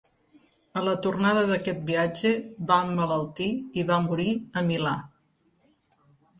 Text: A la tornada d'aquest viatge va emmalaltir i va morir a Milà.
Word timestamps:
A 0.79 0.81
la 0.87 0.95
tornada 1.05 1.43
d'aquest 1.51 1.83
viatge 1.89 2.33
va 2.73 2.79
emmalaltir 2.87 3.51
i 3.83 3.87
va 3.93 4.01
morir 4.09 4.29
a 4.35 4.67
Milà. 4.73 4.99